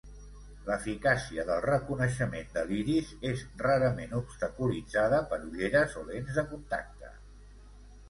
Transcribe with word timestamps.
L'eficàcia 0.69 1.45
del 1.49 1.61
reconeixement 1.65 2.49
de 2.57 2.65
l'iris 2.71 3.13
és 3.33 3.45
rarament 3.67 4.19
obstaculitzada 4.23 5.23
per 5.35 5.43
ulleres 5.53 5.99
o 6.05 6.11
lents 6.13 6.37
de 6.43 6.51
contacte. 6.53 7.17